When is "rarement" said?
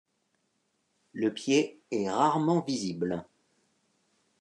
2.09-2.61